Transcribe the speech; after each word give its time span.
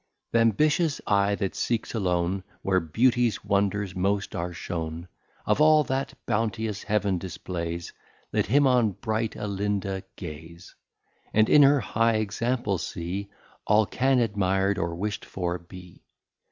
I. 0.33 0.37
Th'ambitious 0.39 0.99
Eye 1.05 1.35
that 1.35 1.53
seeks 1.53 1.93
alone, 1.93 2.43
Where 2.63 2.79
Beauties 2.79 3.45
Wonders 3.45 3.93
most 3.95 4.35
are 4.35 4.51
shown; 4.51 5.07
Of 5.45 5.61
all 5.61 5.83
that 5.83 6.15
bounteous 6.25 6.81
Heaven 6.81 7.19
displays, 7.19 7.93
Let 8.33 8.47
him 8.47 8.65
on 8.65 8.93
bright 8.93 9.35
Alinda 9.37 10.01
gaze; 10.15 10.73
And 11.35 11.47
in 11.47 11.61
her 11.61 11.81
high 11.81 12.15
Example 12.15 12.79
see, 12.79 13.29
All 13.67 13.85
can 13.85 14.19
admir'd, 14.19 14.79
or 14.79 14.95
wisht 14.95 15.23
for, 15.23 15.59
be! 15.59 16.01